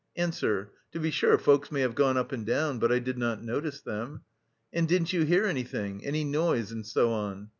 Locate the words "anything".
5.45-6.03